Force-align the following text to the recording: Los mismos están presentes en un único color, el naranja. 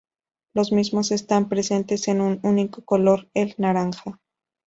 Los 0.55 0.71
mismos 0.71 1.11
están 1.11 1.47
presentes 1.47 2.07
en 2.07 2.21
un 2.21 2.39
único 2.41 2.83
color, 2.83 3.29
el 3.35 3.53
naranja. 3.59 4.19